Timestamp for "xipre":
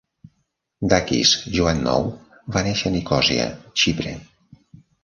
3.85-4.21